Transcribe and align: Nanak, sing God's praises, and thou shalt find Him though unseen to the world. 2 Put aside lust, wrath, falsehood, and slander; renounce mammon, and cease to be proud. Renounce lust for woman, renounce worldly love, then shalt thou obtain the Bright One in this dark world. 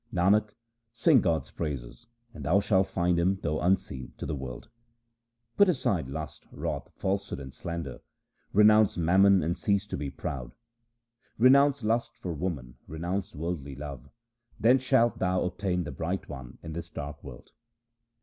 Nanak, 0.11 0.49
sing 0.91 1.21
God's 1.21 1.51
praises, 1.51 2.07
and 2.33 2.43
thou 2.43 2.59
shalt 2.59 2.87
find 2.87 3.19
Him 3.19 3.37
though 3.43 3.61
unseen 3.61 4.13
to 4.17 4.25
the 4.25 4.33
world. 4.33 4.63
2 4.63 4.69
Put 5.57 5.69
aside 5.69 6.07
lust, 6.09 6.47
wrath, 6.51 6.89
falsehood, 6.95 7.39
and 7.39 7.53
slander; 7.53 7.99
renounce 8.51 8.97
mammon, 8.97 9.43
and 9.43 9.55
cease 9.55 9.85
to 9.85 9.97
be 9.97 10.09
proud. 10.09 10.55
Renounce 11.37 11.83
lust 11.83 12.17
for 12.17 12.33
woman, 12.33 12.77
renounce 12.87 13.35
worldly 13.35 13.75
love, 13.75 14.09
then 14.59 14.79
shalt 14.79 15.19
thou 15.19 15.43
obtain 15.43 15.83
the 15.83 15.91
Bright 15.91 16.27
One 16.27 16.57
in 16.63 16.73
this 16.73 16.89
dark 16.89 17.23
world. 17.23 17.51